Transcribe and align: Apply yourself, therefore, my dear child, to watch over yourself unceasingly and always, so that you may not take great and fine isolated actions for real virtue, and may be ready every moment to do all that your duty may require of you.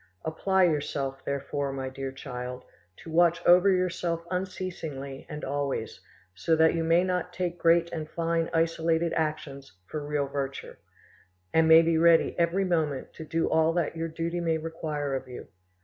Apply 0.25 0.63
yourself, 0.63 1.23
therefore, 1.25 1.71
my 1.71 1.87
dear 1.87 2.11
child, 2.11 2.65
to 3.03 3.11
watch 3.11 3.45
over 3.45 3.69
yourself 3.69 4.25
unceasingly 4.31 5.27
and 5.29 5.45
always, 5.45 5.99
so 6.33 6.55
that 6.55 6.73
you 6.73 6.83
may 6.83 7.03
not 7.03 7.31
take 7.33 7.59
great 7.59 7.91
and 7.91 8.09
fine 8.09 8.49
isolated 8.51 9.13
actions 9.13 9.73
for 9.85 10.03
real 10.03 10.25
virtue, 10.25 10.75
and 11.53 11.67
may 11.67 11.83
be 11.83 11.99
ready 11.99 12.33
every 12.39 12.65
moment 12.65 13.13
to 13.13 13.25
do 13.25 13.47
all 13.47 13.73
that 13.73 13.95
your 13.95 14.07
duty 14.07 14.39
may 14.39 14.57
require 14.57 15.13
of 15.13 15.27
you. 15.27 15.49